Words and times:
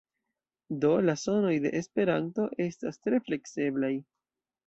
Do, 0.85 0.89
la 1.09 1.13
sonoj 1.23 1.51
de 1.65 1.71
esperanto 1.81 2.47
estas 2.67 2.99
tre 3.05 3.19
flekseblaj. 3.27 3.93